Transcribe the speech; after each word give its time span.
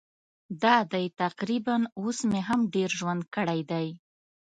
دا 0.63 0.75
دی 0.91 1.05
تقریباً 1.21 1.77
اوس 2.01 2.17
مې 2.29 2.41
هم 2.47 2.59
ډېر 2.75 2.89
ژوند 2.99 3.21
کړی 3.35 3.59
دی. 3.71 3.87